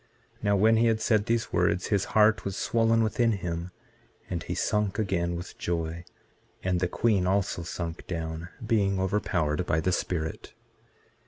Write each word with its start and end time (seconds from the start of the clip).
Now, 0.41 0.55
when 0.55 0.77
he 0.77 0.87
had 0.87 0.99
said 0.99 1.27
these 1.27 1.53
words, 1.53 1.89
his 1.89 2.05
heart 2.17 2.43
was 2.43 2.57
swollen 2.57 3.03
within 3.03 3.33
him, 3.33 3.69
and 4.31 4.41
he 4.41 4.55
sunk 4.55 4.97
again 4.97 5.35
with 5.35 5.59
joy; 5.59 6.05
and 6.63 6.79
the 6.79 6.87
queen 6.87 7.27
also 7.27 7.61
sunk 7.61 8.07
down, 8.07 8.49
being 8.65 8.99
overpowered 8.99 9.67
by 9.67 9.79
the 9.79 9.91
Spirit. 9.91 10.55